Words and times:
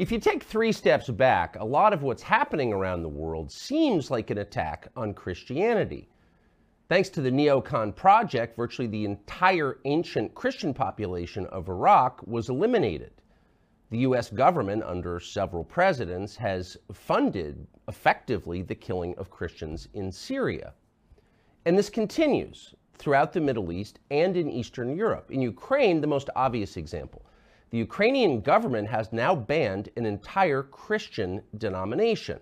If 0.00 0.10
you 0.10 0.18
take 0.18 0.42
three 0.42 0.72
steps 0.72 1.10
back, 1.10 1.56
a 1.60 1.64
lot 1.66 1.92
of 1.92 2.02
what's 2.02 2.22
happening 2.22 2.72
around 2.72 3.02
the 3.02 3.08
world 3.10 3.52
seems 3.52 4.10
like 4.10 4.30
an 4.30 4.38
attack 4.38 4.88
on 4.96 5.12
Christianity. 5.12 6.08
Thanks 6.88 7.10
to 7.10 7.20
the 7.20 7.30
Neocon 7.30 7.94
project, 7.94 8.56
virtually 8.56 8.88
the 8.88 9.04
entire 9.04 9.76
ancient 9.84 10.34
Christian 10.34 10.72
population 10.72 11.44
of 11.48 11.68
Iraq 11.68 12.26
was 12.26 12.48
eliminated. 12.48 13.12
The 13.90 13.98
US 13.98 14.30
government, 14.30 14.82
under 14.84 15.20
several 15.20 15.64
presidents, 15.64 16.34
has 16.34 16.78
funded 16.90 17.66
effectively 17.86 18.62
the 18.62 18.74
killing 18.74 19.14
of 19.18 19.28
Christians 19.28 19.88
in 19.92 20.10
Syria. 20.10 20.72
And 21.66 21.76
this 21.76 21.90
continues 21.90 22.74
throughout 22.96 23.34
the 23.34 23.40
Middle 23.42 23.70
East 23.70 24.00
and 24.10 24.34
in 24.34 24.48
Eastern 24.48 24.96
Europe. 24.96 25.30
In 25.30 25.42
Ukraine, 25.42 26.00
the 26.00 26.06
most 26.06 26.30
obvious 26.34 26.78
example. 26.78 27.22
The 27.70 27.78
Ukrainian 27.78 28.40
government 28.40 28.88
has 28.88 29.12
now 29.12 29.34
banned 29.34 29.90
an 29.96 30.04
entire 30.04 30.64
Christian 30.64 31.40
denomination, 31.58 32.40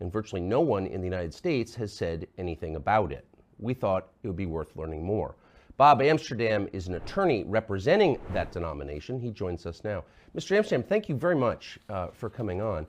and 0.00 0.10
virtually 0.10 0.40
no 0.40 0.62
one 0.62 0.86
in 0.86 1.02
the 1.02 1.06
United 1.06 1.34
States 1.34 1.74
has 1.74 1.92
said 1.92 2.26
anything 2.38 2.76
about 2.76 3.12
it. 3.12 3.26
We 3.58 3.74
thought 3.74 4.08
it 4.22 4.28
would 4.28 4.36
be 4.38 4.46
worth 4.46 4.74
learning 4.76 5.04
more. 5.04 5.36
Bob 5.76 6.00
Amsterdam 6.00 6.66
is 6.72 6.88
an 6.88 6.94
attorney 6.94 7.44
representing 7.44 8.18
that 8.32 8.52
denomination. 8.52 9.20
He 9.20 9.30
joins 9.30 9.66
us 9.66 9.84
now. 9.84 10.04
Mr. 10.34 10.56
Amsterdam, 10.56 10.82
thank 10.82 11.10
you 11.10 11.14
very 11.14 11.36
much 11.36 11.78
uh, 11.90 12.08
for 12.08 12.30
coming 12.30 12.62
on. 12.62 12.86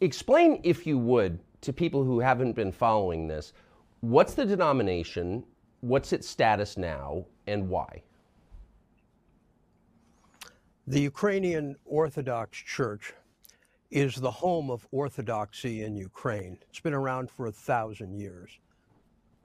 Explain, 0.00 0.60
if 0.64 0.84
you 0.84 0.98
would, 0.98 1.38
to 1.60 1.72
people 1.72 2.02
who 2.02 2.18
haven't 2.18 2.54
been 2.54 2.72
following 2.72 3.28
this, 3.28 3.52
what's 4.00 4.34
the 4.34 4.46
denomination, 4.46 5.44
what's 5.80 6.12
its 6.12 6.28
status 6.28 6.76
now, 6.76 7.24
and 7.46 7.68
why? 7.68 8.02
The 10.90 11.02
Ukrainian 11.02 11.76
Orthodox 11.84 12.58
Church 12.58 13.12
is 13.92 14.16
the 14.16 14.28
home 14.28 14.72
of 14.72 14.88
Orthodoxy 14.90 15.84
in 15.84 15.94
Ukraine. 15.94 16.58
It's 16.68 16.80
been 16.80 16.94
around 16.94 17.30
for 17.30 17.46
a 17.46 17.52
thousand 17.52 18.18
years. 18.18 18.58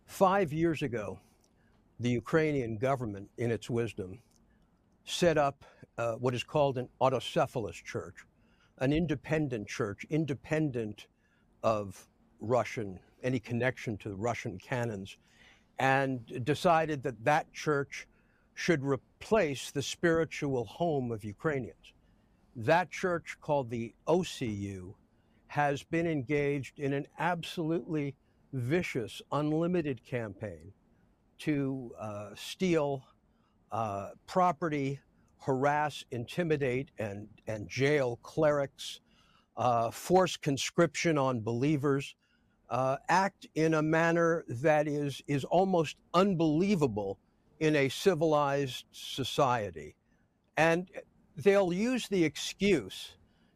Five 0.07 0.51
years 0.51 0.81
ago, 0.81 1.19
the 1.99 2.09
Ukrainian 2.09 2.77
government, 2.77 3.29
in 3.37 3.51
its 3.51 3.69
wisdom, 3.69 4.23
set 5.03 5.37
up 5.37 5.63
uh, 5.99 6.13
what 6.13 6.33
is 6.33 6.43
called 6.43 6.79
an 6.79 6.89
autocephalous 6.99 7.79
church, 7.83 8.25
an 8.79 8.91
independent 8.91 9.67
church, 9.67 10.03
independent 10.09 11.05
of 11.61 12.07
Russian, 12.39 12.99
any 13.21 13.39
connection 13.39 13.97
to 13.97 14.15
Russian 14.15 14.57
canons, 14.57 15.17
and 15.77 16.43
decided 16.43 17.03
that 17.03 17.23
that 17.23 17.53
church 17.53 18.07
should 18.55 18.83
replace 18.83 19.69
the 19.69 19.81
spiritual 19.81 20.65
home 20.65 21.11
of 21.11 21.23
Ukrainians. 21.23 21.93
That 22.55 22.89
church, 22.89 23.37
called 23.41 23.69
the 23.69 23.93
OCU, 24.07 24.95
has 25.47 25.83
been 25.83 26.07
engaged 26.07 26.79
in 26.79 26.93
an 26.93 27.05
absolutely 27.19 28.15
vicious, 28.53 29.21
unlimited 29.31 30.03
campaign 30.05 30.71
to 31.39 31.91
uh, 31.99 32.29
steal 32.33 33.03
uh, 33.73 34.11
property, 34.25 34.99
harass, 35.39 36.05
intimidate, 36.11 36.91
and, 36.97 37.27
and 37.47 37.67
jail 37.67 38.19
clerics, 38.23 39.01
uh, 39.57 39.91
force 39.91 40.37
conscription 40.37 41.17
on 41.17 41.41
believers, 41.41 42.15
uh, 42.69 42.95
act 43.09 43.47
in 43.55 43.73
a 43.73 43.81
manner 43.81 44.45
that 44.47 44.87
is, 44.87 45.21
is 45.27 45.43
almost 45.43 45.97
unbelievable 46.13 47.19
in 47.59 47.75
a 47.75 47.89
civilized 47.89 48.85
society. 48.91 49.95
And 50.57 50.89
they'll 51.37 51.73
use 51.73 52.07
the 52.07 52.23
excuse 52.23 53.15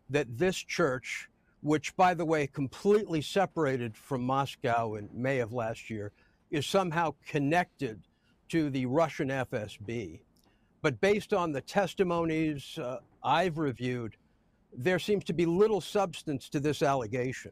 that 0.10 0.38
this 0.38 0.58
church, 0.58 1.30
which, 1.62 1.96
by 1.96 2.14
the 2.14 2.26
way, 2.26 2.48
completely 2.48 3.22
separated 3.22 3.96
from 3.96 4.22
Moscow 4.24 4.96
in 4.96 5.10
May 5.14 5.40
of 5.40 5.54
last 5.54 5.90
year, 5.90 6.12
is 6.52 6.66
somehow 6.66 7.14
connected 7.26 8.02
to 8.50 8.70
the 8.70 8.86
Russian 8.86 9.30
FSB. 9.30 10.22
But 10.82 11.00
based 11.02 11.34
on 11.34 11.52
the 11.52 11.62
testimonies 11.62 12.78
uh, 12.82 12.98
I've 13.24 13.58
reviewed, 13.58 14.16
there 14.76 15.00
seems 15.00 15.24
to 15.26 15.34
be 15.34 15.46
little 15.46 15.82
substance 15.82 16.50
to 16.50 16.60
this 16.60 16.82
allegation. 16.82 17.52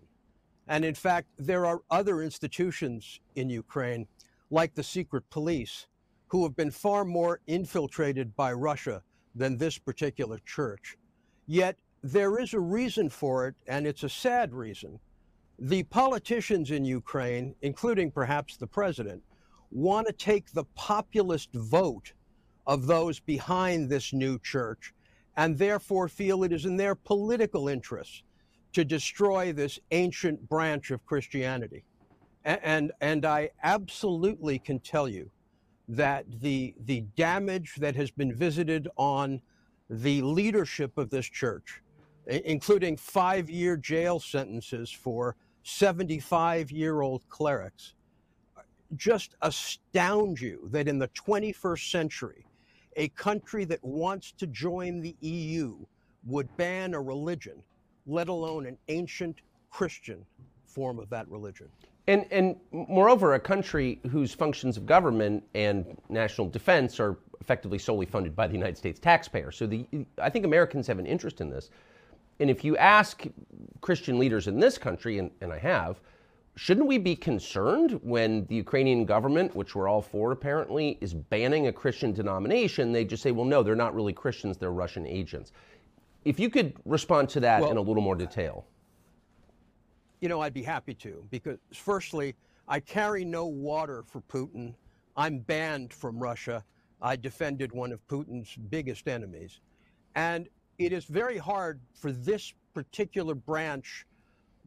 And 0.68 0.84
in 0.84 0.96
fact, 0.96 1.28
there 1.38 1.66
are 1.66 1.82
other 1.90 2.22
institutions 2.22 3.20
in 3.36 3.50
Ukraine, 3.50 4.08
like 4.50 4.74
the 4.76 4.84
secret 4.84 5.24
police, 5.30 5.88
who 6.28 6.44
have 6.44 6.56
been 6.56 6.72
far 6.72 7.06
more 7.06 7.40
infiltrated 7.48 8.36
by 8.36 8.54
Russia 8.54 9.02
than 9.36 9.58
this 9.58 9.78
particular 9.78 10.40
church. 10.46 10.98
Yet 11.46 11.78
there 12.04 12.40
is 12.40 12.54
a 12.54 12.60
reason 12.60 13.10
for 13.10 13.48
it, 13.48 13.56
and 13.68 13.88
it's 13.88 14.04
a 14.04 14.10
sad 14.10 14.54
reason. 14.54 15.00
The 15.60 15.84
politicians 15.84 16.72
in 16.72 16.86
Ukraine, 16.86 17.56
including 17.62 18.12
perhaps 18.12 18.58
the 18.58 18.68
president, 18.68 19.24
want 19.72 20.08
to 20.08 20.14
take 20.14 20.52
the 20.52 20.66
populist 20.76 21.50
vote 21.54 22.14
of 22.66 22.86
those 22.86 23.20
behind 23.20 23.90
this 23.90 24.14
new 24.14 24.38
church 24.40 24.94
and 25.36 25.58
therefore 25.58 26.10
feel 26.10 26.44
it 26.44 26.52
is 26.52 26.66
in 26.66 26.78
their 26.78 26.96
political 26.96 27.68
interests 27.68 28.24
to 28.74 28.84
destroy 28.84 29.54
this 29.54 29.80
ancient 29.92 30.50
branch 30.50 30.92
of 30.92 31.06
Christianity. 31.06 31.84
And, 32.44 32.60
and, 32.64 32.92
and 33.02 33.26
I 33.26 33.52
absolutely 33.64 34.60
can 34.60 34.80
tell 34.80 35.08
you 35.08 35.32
that 35.88 36.26
the 36.42 36.74
the 36.86 37.02
damage 37.16 37.76
that 37.78 37.96
has 37.96 38.12
been 38.12 38.34
visited 38.34 38.88
on 38.98 39.42
the 39.90 40.22
leadership 40.22 40.98
of 40.98 41.10
this 41.10 41.26
church, 41.26 41.82
including 42.28 42.98
five-year 42.98 43.78
jail 43.78 44.20
sentences 44.20 44.92
for 44.92 45.36
75-year-old 45.64 47.22
clerics, 47.30 47.94
just 48.96 49.36
astound 49.42 50.40
you 50.40 50.68
that 50.72 50.88
in 50.88 51.00
the 51.00 51.08
21st 51.10 51.92
century, 51.92 52.46
a 52.98 53.08
country 53.10 53.64
that 53.66 53.84
wants 53.84 54.34
to 54.34 54.48
join 54.48 55.00
the 55.00 55.16
EU 55.22 55.78
would 56.26 56.56
ban 56.58 56.94
a 56.94 57.02
religion, 57.02 57.64
let 58.06 58.28
alone 58.28 58.66
an 58.66 58.78
ancient 58.90 59.38
Christian 59.70 60.26
form 60.78 61.00
of 61.00 61.10
that 61.10 61.28
religion. 61.28 61.68
And, 62.06 62.26
and 62.30 62.56
moreover, 62.72 63.34
a 63.34 63.40
country 63.40 64.00
whose 64.12 64.32
functions 64.32 64.78
of 64.78 64.86
government 64.86 65.44
and 65.56 65.98
national 66.08 66.50
defense 66.50 67.00
are 67.00 67.18
effectively 67.42 67.80
solely 67.80 68.06
funded 68.06 68.36
by 68.36 68.46
the 68.48 68.54
United 68.54 68.78
States 68.78 69.00
taxpayer. 69.00 69.52
So 69.52 69.66
the, 69.66 69.88
I 70.22 70.30
think 70.30 70.46
Americans 70.46 70.86
have 70.86 71.00
an 71.00 71.08
interest 71.08 71.42
in 71.42 71.50
this. 71.50 71.72
And 72.40 72.48
if 72.52 72.64
you 72.64 72.78
ask 72.78 73.26
Christian 73.82 74.20
leaders 74.20 74.48
in 74.48 74.60
this 74.60 74.78
country, 74.78 75.18
and, 75.18 75.32
and 75.42 75.52
I 75.52 75.58
have, 75.58 76.00
shouldn't 76.56 76.86
we 76.86 77.00
be 77.00 77.16
concerned 77.16 78.00
when 78.04 78.46
the 78.46 78.56
Ukrainian 78.56 79.04
government, 79.04 79.56
which 79.56 79.74
we're 79.74 79.88
all 79.88 80.04
for 80.04 80.32
apparently, 80.32 81.00
is 81.02 81.16
banning 81.16 81.66
a 81.68 81.74
Christian 81.74 82.14
denomination? 82.14 82.92
They 82.92 83.04
just 83.04 83.24
say, 83.24 83.32
well, 83.32 83.46
no, 83.46 83.64
they're 83.64 83.76
not 83.76 83.96
really 83.96 84.14
Christians, 84.14 84.58
they're 84.58 84.72
Russian 84.72 85.08
agents. 85.08 85.52
If 86.24 86.40
you 86.40 86.52
could 86.52 86.74
respond 86.86 87.30
to 87.30 87.40
that 87.40 87.62
well, 87.62 87.72
in 87.72 87.78
a 87.78 87.82
little 87.82 88.04
more 88.04 88.16
detail. 88.16 88.66
You 90.20 90.30
know, 90.30 90.42
I'd 90.42 90.54
be 90.54 90.64
happy 90.64 90.96
to, 90.96 91.24
because 91.30 91.58
firstly, 91.74 92.36
I 92.68 92.80
carry 92.80 93.24
no 93.24 93.46
water 93.46 94.04
for 94.04 94.22
Putin. 94.22 94.74
I'm 95.16 95.40
banned 95.40 95.94
from 95.94 96.20
Russia. 96.20 96.64
I 97.02 97.16
defended 97.16 97.72
one 97.72 97.92
of 97.92 98.06
Putin's 98.08 98.56
biggest 98.70 99.08
enemies. 99.08 99.60
And 100.16 100.50
it 100.80 100.92
is 100.92 101.06
very 101.06 101.38
hard 101.38 101.80
for 101.94 102.12
this 102.12 102.54
particular 102.74 103.36
branch 103.36 104.06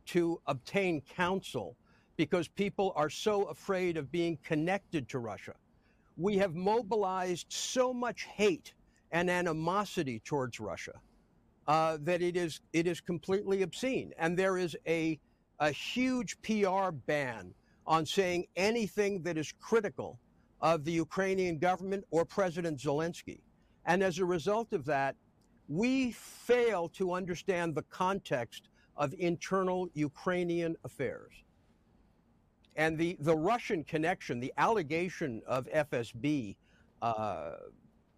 to 0.06 0.40
obtain 0.46 1.00
counsel 1.00 1.76
because 2.16 2.48
people 2.48 2.92
are 2.96 3.10
so 3.10 3.44
afraid 3.44 3.96
of 3.96 4.10
being 4.12 4.38
connected 4.44 5.08
to 5.08 5.18
Russia. 5.18 5.54
We 6.16 6.36
have 6.38 6.54
mobilized 6.54 7.46
so 7.48 7.92
much 7.92 8.24
hate 8.24 8.74
and 9.12 9.30
animosity 9.30 10.20
towards 10.24 10.60
Russia 10.60 11.00
uh, 11.66 11.98
that 12.02 12.22
it 12.22 12.36
is 12.36 12.60
it 12.72 12.86
is 12.86 13.00
completely 13.00 13.62
obscene. 13.62 14.12
And 14.18 14.36
there 14.36 14.58
is 14.58 14.76
a 14.86 15.18
a 15.60 15.70
huge 15.70 16.40
PR 16.42 16.90
ban 16.90 17.52
on 17.86 18.04
saying 18.06 18.46
anything 18.56 19.22
that 19.22 19.36
is 19.36 19.52
critical 19.60 20.18
of 20.60 20.84
the 20.84 20.92
Ukrainian 20.92 21.58
government 21.58 22.04
or 22.10 22.24
President 22.24 22.78
Zelensky. 22.78 23.40
And 23.86 24.02
as 24.02 24.18
a 24.18 24.24
result 24.24 24.72
of 24.72 24.84
that, 24.86 25.16
we 25.68 26.12
fail 26.12 26.88
to 26.90 27.12
understand 27.12 27.74
the 27.74 27.82
context 27.82 28.68
of 28.96 29.14
internal 29.18 29.88
Ukrainian 29.94 30.76
affairs. 30.84 31.32
And 32.76 32.98
the, 32.98 33.16
the 33.20 33.36
Russian 33.36 33.84
connection, 33.84 34.40
the 34.40 34.52
allegation 34.58 35.42
of 35.46 35.66
FSB 35.66 36.56
uh, 37.02 37.52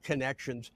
connections, 0.03 0.73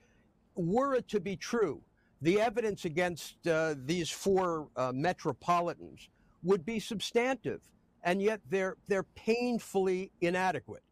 were 0.54 0.94
it 0.94 1.08
to 1.08 1.20
be 1.20 1.36
true, 1.36 1.80
the 2.22 2.40
evidence 2.40 2.84
against 2.84 3.46
uh, 3.46 3.74
these 3.84 4.10
four 4.10 4.68
uh, 4.76 4.92
metropolitans 4.94 6.08
would 6.46 6.64
be 6.64 6.78
substantive, 6.78 7.60
and 8.04 8.22
yet 8.22 8.40
they're, 8.48 8.76
they're 8.88 9.02
painfully 9.14 10.12
inadequate. 10.20 10.82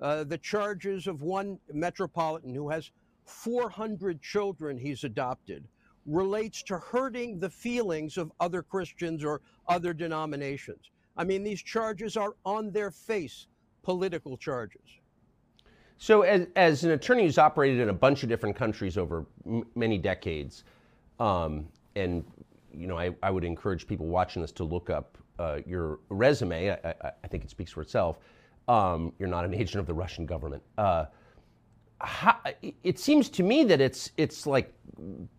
Uh, 0.00 0.24
the 0.24 0.38
charges 0.38 1.06
of 1.06 1.22
one 1.22 1.58
metropolitan 1.72 2.54
who 2.54 2.68
has 2.70 2.90
400 3.26 4.20
children 4.20 4.76
he's 4.76 5.04
adopted 5.04 5.68
relates 6.06 6.62
to 6.64 6.78
hurting 6.78 7.38
the 7.38 7.50
feelings 7.50 8.16
of 8.16 8.32
other 8.40 8.62
Christians 8.62 9.24
or 9.24 9.40
other 9.68 9.94
denominations. 9.94 10.90
I 11.16 11.24
mean, 11.24 11.44
these 11.44 11.62
charges 11.62 12.16
are 12.16 12.34
on 12.44 12.72
their 12.72 12.90
face 12.90 13.46
political 13.82 14.36
charges. 14.36 14.82
So, 15.98 16.22
as, 16.22 16.48
as 16.56 16.82
an 16.82 16.90
attorney 16.90 17.24
who's 17.24 17.38
operated 17.38 17.78
in 17.78 17.88
a 17.88 17.94
bunch 17.94 18.24
of 18.24 18.28
different 18.28 18.56
countries 18.56 18.98
over 18.98 19.26
m- 19.46 19.64
many 19.76 19.98
decades, 19.98 20.64
um, 21.20 21.68
and 21.94 22.24
you 22.74 22.86
know, 22.86 22.98
I, 22.98 23.10
I, 23.22 23.30
would 23.30 23.44
encourage 23.44 23.86
people 23.86 24.06
watching 24.06 24.42
this 24.42 24.52
to 24.52 24.64
look 24.64 24.90
up 24.90 25.18
uh, 25.38 25.58
your 25.66 26.00
resume. 26.08 26.70
I, 26.70 26.74
I, 26.84 27.12
I, 27.24 27.28
think 27.28 27.44
it 27.44 27.50
speaks 27.50 27.70
for 27.70 27.82
itself. 27.82 28.18
Um, 28.68 29.12
you're 29.18 29.28
not 29.28 29.44
an 29.44 29.54
agent 29.62 29.80
of 29.80 29.86
the 29.86 29.94
Russian 29.94 30.26
government. 30.26 30.62
Uh, 30.78 31.06
how, 32.00 32.36
it 32.82 32.98
seems 32.98 33.28
to 33.28 33.42
me 33.42 33.62
that 33.64 33.80
it's 33.80 34.10
it's 34.16 34.44
like 34.46 34.74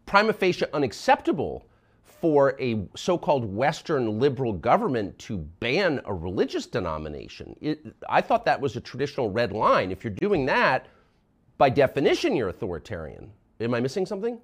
prima 0.05 0.31
facie 0.31 0.65
unacceptable 0.73 1.67
for 2.03 2.55
a 2.57 2.87
so-called 2.95 3.43
Western 3.53 4.17
liberal 4.17 4.53
government 4.53 5.17
to 5.19 5.37
ban 5.37 5.99
a 6.05 6.13
religious 6.13 6.65
denomination. 6.65 7.53
It, 7.59 7.85
I 8.07 8.21
thought 8.21 8.45
that 8.45 8.61
was 8.61 8.77
a 8.77 8.81
traditional 8.81 9.29
red 9.29 9.51
line. 9.51 9.91
If 9.91 10.05
you're 10.05 10.13
doing 10.13 10.45
that, 10.45 10.87
by 11.57 11.69
definition, 11.69 12.33
you're 12.33 12.47
authoritarian. 12.47 13.29
Am 13.59 13.73
I 13.73 13.81
missing 13.81 14.05
something? 14.05 14.39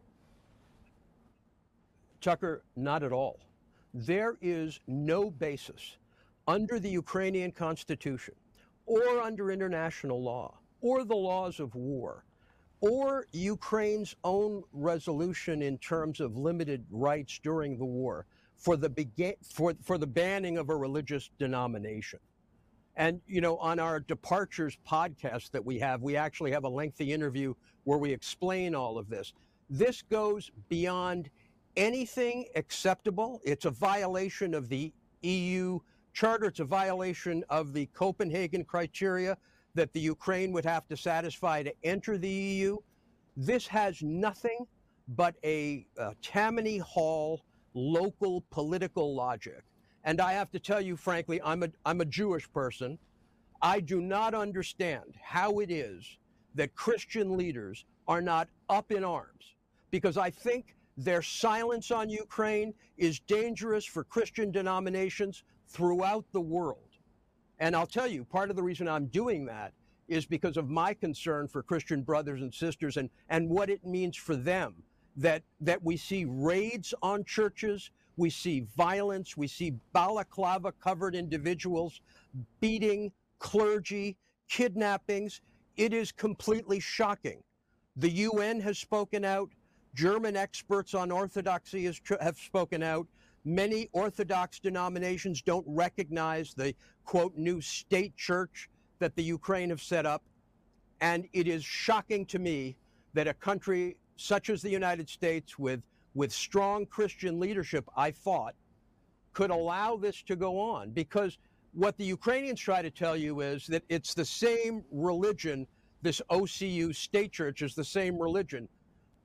Tucker, 2.21 2.63
not 2.75 3.03
at 3.03 3.11
all. 3.11 3.39
There 3.93 4.37
is 4.41 4.79
no 4.87 5.31
basis 5.31 5.97
under 6.47 6.79
the 6.79 6.89
Ukrainian 6.89 7.51
constitution 7.51 8.35
or 8.85 9.21
under 9.21 9.51
international 9.51 10.21
law 10.21 10.57
or 10.81 11.03
the 11.03 11.15
laws 11.15 11.59
of 11.59 11.75
war 11.75 12.25
or 12.81 13.27
Ukraine's 13.31 14.15
own 14.23 14.63
resolution 14.71 15.61
in 15.61 15.77
terms 15.79 16.19
of 16.19 16.37
limited 16.37 16.85
rights 16.89 17.39
during 17.43 17.77
the 17.77 17.85
war 17.85 18.25
for 18.55 18.77
the 18.77 18.89
bega- 18.89 19.35
for, 19.43 19.73
for 19.81 19.97
the 19.97 20.07
banning 20.07 20.57
of 20.57 20.69
a 20.69 20.75
religious 20.75 21.29
denomination. 21.37 22.19
And 22.95 23.21
you 23.27 23.41
know, 23.41 23.57
on 23.57 23.79
our 23.79 23.99
departures 23.99 24.77
podcast 24.87 25.51
that 25.51 25.63
we 25.63 25.79
have, 25.79 26.01
we 26.01 26.15
actually 26.15 26.51
have 26.51 26.63
a 26.63 26.69
lengthy 26.69 27.13
interview 27.13 27.53
where 27.83 27.97
we 27.97 28.11
explain 28.11 28.75
all 28.75 28.97
of 28.97 29.09
this. 29.09 29.33
This 29.69 30.01
goes 30.01 30.51
beyond 30.67 31.29
anything 31.79 32.45
acceptable. 32.55 33.41
It's 33.43 33.65
a 33.65 33.71
violation 33.71 34.53
of 34.53 34.67
the 34.67 34.93
EU 35.21 35.79
charter. 36.13 36.47
It's 36.47 36.59
a 36.59 36.65
violation 36.65 37.43
of 37.49 37.73
the 37.73 37.85
Copenhagen 37.87 38.65
criteria 38.65 39.37
that 39.75 39.93
the 39.93 39.99
Ukraine 40.01 40.51
would 40.51 40.65
have 40.65 40.87
to 40.89 40.97
satisfy 40.97 41.63
to 41.63 41.73
enter 41.83 42.17
the 42.17 42.29
EU. 42.29 42.77
This 43.37 43.65
has 43.67 44.03
nothing 44.03 44.67
but 45.15 45.35
a, 45.43 45.85
a 45.97 46.13
Tammany 46.21 46.79
Hall 46.79 47.41
local 47.73 48.43
political 48.51 49.15
logic. 49.15 49.63
And 50.03 50.19
I 50.19 50.33
have 50.33 50.51
to 50.51 50.59
tell 50.59 50.81
you, 50.81 50.97
frankly, 50.97 51.41
I'm 51.43 51.63
a, 51.63 51.69
I'm 51.85 52.01
a 52.01 52.05
Jewish 52.05 52.51
person. 52.51 52.99
I 53.61 53.79
do 53.79 54.01
not 54.01 54.33
understand 54.33 55.15
how 55.21 55.59
it 55.59 55.71
is 55.71 56.17
that 56.55 56.75
Christian 56.75 57.37
leaders 57.37 57.85
are 58.07 58.21
not 58.21 58.49
up 58.69 58.91
in 58.91 59.03
arms 59.05 59.55
because 59.91 60.17
I 60.17 60.29
think 60.29 60.75
their 60.99 61.21
silence 61.21 61.91
on 61.91 62.09
Ukraine 62.09 62.73
is 62.97 63.21
dangerous 63.21 63.85
for 63.85 64.03
Christian 64.03 64.51
denominations 64.51 65.43
throughout 65.69 66.25
the 66.33 66.41
world. 66.41 66.89
And 67.59 67.73
I'll 67.73 67.87
tell 67.87 68.07
you, 68.07 68.25
part 68.25 68.49
of 68.49 68.57
the 68.57 68.63
reason 68.63 68.87
I'm 68.89 69.05
doing 69.05 69.45
that 69.45 69.71
is 70.09 70.25
because 70.25 70.57
of 70.57 70.69
my 70.69 70.93
concern 70.93 71.47
for 71.47 71.63
Christian 71.63 72.01
brothers 72.01 72.41
and 72.41 72.53
sisters 72.53 72.97
and, 72.97 73.09
and 73.29 73.49
what 73.49 73.69
it 73.69 73.85
means 73.85 74.17
for 74.17 74.35
them. 74.35 74.83
That, 75.15 75.43
that 75.61 75.83
we 75.83 75.95
see 75.97 76.25
raids 76.25 76.93
on 77.01 77.23
churches, 77.23 77.91
we 78.17 78.29
see 78.29 78.67
violence, 78.75 79.37
we 79.37 79.47
see 79.47 79.75
balaclava 79.93 80.73
covered 80.73 81.15
individuals 81.15 82.01
beating 82.59 83.11
clergy, 83.39 84.17
kidnappings. 84.49 85.41
It 85.77 85.93
is 85.93 86.11
completely 86.11 86.79
shocking. 86.79 87.41
The 87.95 88.11
UN 88.11 88.59
has 88.61 88.77
spoken 88.77 89.25
out. 89.25 89.49
German 89.95 90.35
experts 90.35 90.93
on 90.93 91.11
orthodoxy 91.11 91.85
has, 91.85 91.99
have 92.21 92.37
spoken 92.37 92.83
out. 92.83 93.07
Many 93.45 93.89
Orthodox 93.93 94.59
denominations 94.59 95.41
don't 95.41 95.65
recognize 95.67 96.53
the 96.53 96.75
quote 97.05 97.35
new 97.37 97.61
state 97.61 98.15
church 98.15 98.69
that 98.99 99.15
the 99.15 99.23
Ukraine 99.23 99.69
have 99.69 99.81
set 99.81 100.05
up. 100.05 100.23
And 101.01 101.27
it 101.33 101.47
is 101.47 101.63
shocking 101.63 102.25
to 102.27 102.39
me 102.39 102.75
that 103.13 103.27
a 103.27 103.33
country 103.33 103.95
such 104.17 104.49
as 104.49 104.61
the 104.61 104.69
United 104.69 105.09
States, 105.09 105.57
with, 105.57 105.81
with 106.13 106.31
strong 106.31 106.85
Christian 106.85 107.39
leadership, 107.39 107.85
I 107.95 108.11
thought, 108.11 108.53
could 109.31 109.49
allow 109.49 109.95
this 109.95 110.21
to 110.23 110.35
go 110.35 110.59
on. 110.59 110.91
Because 110.91 111.37
what 111.73 111.97
the 111.97 112.03
Ukrainians 112.03 112.59
try 112.59 112.81
to 112.81 112.91
tell 112.91 113.15
you 113.15 113.39
is 113.39 113.65
that 113.67 113.83
it's 113.87 114.13
the 114.13 114.25
same 114.25 114.83
religion, 114.91 115.65
this 116.01 116.21
OCU 116.29 116.93
state 116.93 117.31
church 117.31 117.61
is 117.61 117.75
the 117.75 117.83
same 117.83 118.17
religion. 118.19 118.67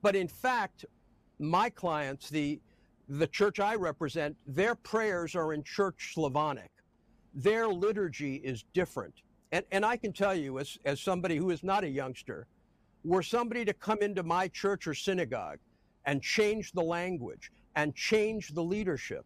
But 0.01 0.15
in 0.15 0.27
fact, 0.27 0.85
my 1.39 1.69
clients, 1.69 2.29
the 2.29 2.59
the 3.07 3.27
church 3.27 3.59
I 3.59 3.75
represent, 3.75 4.35
their 4.47 4.75
prayers 4.75 5.35
are 5.35 5.53
in 5.53 5.63
church 5.63 6.13
Slavonic. 6.13 6.71
Their 7.33 7.67
liturgy 7.67 8.37
is 8.37 8.63
different. 8.73 9.13
And, 9.51 9.63
and 9.71 9.85
I 9.85 9.97
can 9.97 10.11
tell 10.11 10.33
you, 10.33 10.59
as, 10.59 10.77
as 10.85 11.01
somebody 11.01 11.37
who 11.37 11.51
is 11.51 11.63
not 11.63 11.83
a 11.83 11.89
youngster, 11.89 12.47
were 13.03 13.21
somebody 13.21 13.63
to 13.65 13.73
come 13.73 13.99
into 14.01 14.23
my 14.23 14.47
church 14.47 14.87
or 14.87 14.93
synagogue 14.93 15.59
and 16.05 16.21
change 16.21 16.71
the 16.71 16.81
language 16.81 17.51
and 17.75 17.93
change 17.93 18.49
the 18.49 18.63
leadership, 18.63 19.25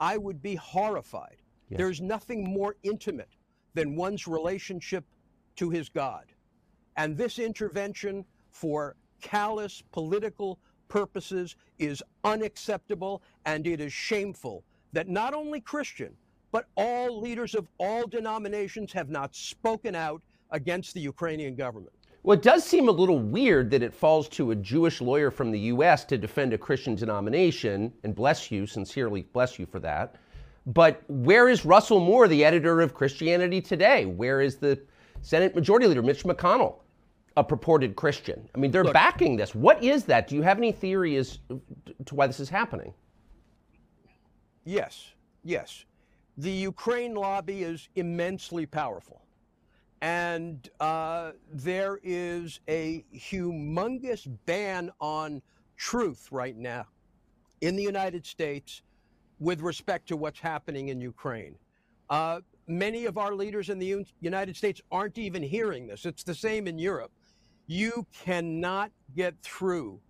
I 0.00 0.16
would 0.16 0.42
be 0.42 0.56
horrified. 0.56 1.36
Yes. 1.68 1.78
There's 1.78 2.00
nothing 2.00 2.42
more 2.44 2.76
intimate 2.82 3.36
than 3.74 3.94
one's 3.94 4.26
relationship 4.26 5.04
to 5.56 5.70
his 5.70 5.88
God. 5.88 6.24
And 6.96 7.16
this 7.16 7.38
intervention 7.38 8.24
for 8.50 8.96
callous 9.24 9.82
political 9.90 10.58
purposes 10.88 11.56
is 11.78 12.02
unacceptable 12.24 13.22
and 13.46 13.66
it 13.66 13.80
is 13.80 13.92
shameful 13.92 14.62
that 14.92 15.08
not 15.08 15.32
only 15.32 15.60
Christian, 15.60 16.14
but 16.52 16.66
all 16.76 17.20
leaders 17.20 17.54
of 17.54 17.66
all 17.78 18.06
denominations 18.06 18.92
have 18.92 19.08
not 19.08 19.34
spoken 19.34 19.94
out 19.94 20.22
against 20.50 20.94
the 20.94 21.00
Ukrainian 21.00 21.56
government. 21.56 21.92
Well, 22.22 22.36
it 22.36 22.42
does 22.42 22.64
seem 22.64 22.88
a 22.88 22.92
little 22.92 23.18
weird 23.18 23.70
that 23.70 23.82
it 23.82 23.92
falls 23.92 24.28
to 24.30 24.50
a 24.50 24.56
Jewish 24.56 25.00
lawyer 25.00 25.30
from 25.30 25.50
the 25.50 25.58
U.S. 25.60 26.04
to 26.04 26.18
defend 26.18 26.52
a 26.52 26.58
Christian 26.58 26.94
denomination, 26.94 27.92
and 28.04 28.14
bless 28.14 28.50
you, 28.50 28.66
sincerely 28.66 29.22
bless 29.32 29.58
you 29.58 29.66
for 29.66 29.80
that. 29.80 30.16
But 30.66 31.02
where 31.08 31.48
is 31.48 31.64
Russell 31.64 32.00
Moore, 32.00 32.28
the 32.28 32.44
editor 32.44 32.80
of 32.80 32.94
Christianity 32.94 33.60
Today? 33.60 34.06
Where 34.06 34.40
is 34.40 34.56
the 34.56 34.80
Senate 35.22 35.54
Majority 35.54 35.86
Leader, 35.86 36.02
Mitch 36.02 36.24
McConnell? 36.24 36.76
A 37.36 37.42
purported 37.42 37.96
Christian. 37.96 38.48
I 38.54 38.58
mean, 38.58 38.70
they're 38.70 38.84
Look, 38.84 38.92
backing 38.92 39.36
this. 39.36 39.54
What 39.54 39.82
is 39.82 40.04
that? 40.04 40.28
Do 40.28 40.36
you 40.36 40.42
have 40.42 40.58
any 40.58 40.72
theory 40.72 41.16
as 41.16 41.38
to 42.04 42.14
why 42.14 42.26
this 42.26 42.40
is 42.40 42.48
happening? 42.48 42.94
Yes, 44.64 45.12
yes. 45.42 45.84
The 46.38 46.50
Ukraine 46.50 47.14
lobby 47.14 47.62
is 47.62 47.88
immensely 47.96 48.66
powerful. 48.66 49.22
And 50.00 50.68
uh, 50.80 51.32
there 51.50 51.98
is 52.02 52.60
a 52.68 53.04
humongous 53.14 54.28
ban 54.46 54.90
on 55.00 55.42
truth 55.76 56.28
right 56.30 56.56
now 56.56 56.86
in 57.62 57.74
the 57.74 57.82
United 57.82 58.26
States 58.26 58.82
with 59.40 59.60
respect 59.60 60.06
to 60.08 60.16
what's 60.16 60.38
happening 60.38 60.88
in 60.88 61.00
Ukraine. 61.00 61.56
Uh, 62.10 62.40
many 62.68 63.06
of 63.06 63.18
our 63.18 63.34
leaders 63.34 63.70
in 63.70 63.78
the 63.78 64.04
United 64.20 64.56
States 64.56 64.80
aren't 64.92 65.18
even 65.18 65.42
hearing 65.42 65.86
this. 65.86 66.04
It's 66.04 66.22
the 66.22 66.34
same 66.34 66.68
in 66.68 66.78
Europe 66.78 67.10
you 67.66 68.06
cannot 68.12 68.90
get 69.14 69.34
through 69.42 70.00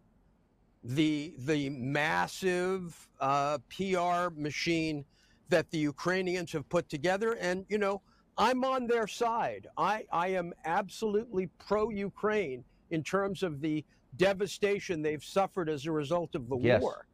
the 0.83 1.35
the 1.39 1.71
massive 1.71 3.09
uh, 3.21 3.59
PR 3.75 4.29
machine 4.37 5.05
that 5.49 5.71
the 5.71 5.79
Ukrainians 5.79 6.53
have 6.53 6.69
put 6.69 6.89
together. 6.89 7.33
And 7.35 7.65
you 7.69 7.79
know, 7.79 8.03
I'm 8.37 8.65
on 8.65 8.87
their 8.87 9.07
side. 9.07 9.69
I, 9.77 10.05
I 10.13 10.29
am 10.29 10.53
absolutely 10.65 11.49
pro-Ukraine 11.59 12.65
in 12.91 13.03
terms 13.03 13.43
of 13.43 13.61
the 13.61 13.85
devastation 14.17 15.03
they've 15.03 15.25
suffered 15.25 15.69
as 15.69 15.87
a 15.87 15.93
result 15.93 16.35
of 16.35 16.49
the 16.49 16.59
yes. 16.59 16.83
war. 16.83 17.07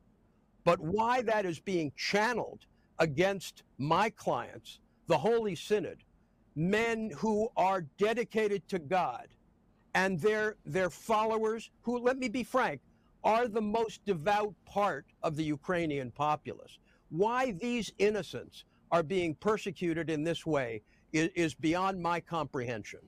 But 0.65 0.81
why 0.81 1.23
that 1.23 1.47
is 1.47 1.59
being 1.59 1.93
channeled 1.97 2.67
against 2.99 3.63
my 3.79 4.11
clients, 4.11 4.81
the 5.07 5.17
Holy 5.17 5.55
Synod, 5.55 5.99
men 6.55 7.11
who 7.17 7.49
are 7.57 7.83
dedicated 7.99 8.67
to 8.69 8.79
God, 8.79 9.29
and 9.95 10.21
their, 10.21 10.57
their 10.65 10.91
followers, 10.91 11.71
who, 11.83 11.99
let 11.99 12.19
me 12.19 12.29
be 12.29 12.43
frank, 12.45 12.81
are 13.25 13.49
the 13.49 13.61
most 13.61 14.05
devout 14.05 14.55
part 14.65 15.07
of 15.23 15.37
the 15.37 15.45
Ukrainian 15.45 16.11
populace. 16.11 16.79
Why 17.11 17.53
these 17.53 17.93
innocents 17.99 18.65
are 18.93 19.03
being 19.03 19.35
persecuted 19.35 20.11
in 20.11 20.25
this 20.25 20.47
way 20.47 20.83
is, 21.13 21.31
is 21.35 21.55
beyond 21.55 22.01
my 22.01 22.21
comprehension. 22.21 23.01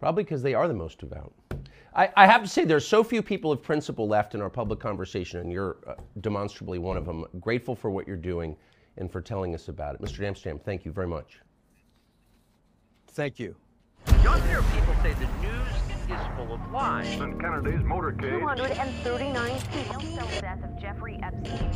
Probably 0.00 0.24
because 0.24 0.42
they 0.42 0.54
are 0.54 0.68
the 0.68 0.74
most 0.74 0.98
devout. 0.98 1.32
I, 1.94 2.10
I, 2.16 2.26
have 2.26 2.42
to 2.42 2.48
say, 2.48 2.64
there's 2.64 2.86
so 2.86 3.04
few 3.04 3.22
people 3.22 3.52
of 3.52 3.62
principle 3.62 4.08
left 4.08 4.34
in 4.34 4.42
our 4.42 4.50
public 4.50 4.80
conversation, 4.80 5.40
and 5.40 5.52
you're 5.52 5.76
uh, 5.86 5.94
demonstrably 6.20 6.78
one 6.78 6.96
of 6.96 7.06
them. 7.06 7.24
Grateful 7.40 7.76
for 7.76 7.88
what 7.88 8.08
you're 8.08 8.16
doing 8.16 8.56
and 8.96 9.10
for 9.10 9.20
telling 9.20 9.54
us 9.54 9.68
about 9.68 9.94
it. 9.94 10.02
Mr. 10.02 10.26
Amsterdam, 10.26 10.58
thank 10.58 10.84
you 10.84 10.90
very 10.90 11.06
much. 11.06 11.40
Thank 13.08 13.38
you. 13.38 13.54
Younger 14.22 14.62
people 14.72 14.94
say 15.02 15.14
the 15.14 15.28
news 15.40 15.93
is 16.10 16.20
full 16.36 16.52
of 16.52 16.72
lies. 16.72 17.20
And 17.20 17.40
Kennedy's 17.40 17.80
motorcade. 17.80 18.38
239 18.38 19.60
people. 19.72 20.20
death 20.40 20.64
of 20.64 20.78
Jeffrey 20.80 21.18
Epstein. 21.22 21.70